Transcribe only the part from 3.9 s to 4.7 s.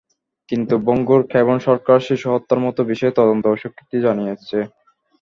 জানিয়েছে।